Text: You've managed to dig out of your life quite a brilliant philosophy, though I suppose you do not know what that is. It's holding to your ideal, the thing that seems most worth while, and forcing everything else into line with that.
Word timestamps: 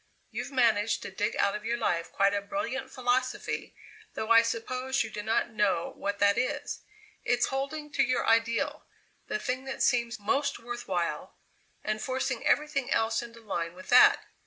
You've 0.31 0.49
managed 0.51 1.03
to 1.03 1.11
dig 1.11 1.35
out 1.35 1.55
of 1.55 1.63
your 1.63 1.77
life 1.77 2.11
quite 2.11 2.33
a 2.33 2.41
brilliant 2.41 2.89
philosophy, 2.89 3.75
though 4.15 4.31
I 4.31 4.41
suppose 4.41 5.03
you 5.03 5.11
do 5.11 5.21
not 5.21 5.51
know 5.51 5.93
what 5.95 6.17
that 6.17 6.39
is. 6.39 6.79
It's 7.23 7.49
holding 7.49 7.91
to 7.91 8.01
your 8.03 8.25
ideal, 8.25 8.83
the 9.27 9.37
thing 9.37 9.65
that 9.65 9.83
seems 9.83 10.19
most 10.19 10.57
worth 10.57 10.87
while, 10.87 11.35
and 11.83 12.01
forcing 12.01 12.43
everything 12.47 12.89
else 12.89 13.21
into 13.21 13.41
line 13.41 13.75
with 13.75 13.89
that. 13.89 14.25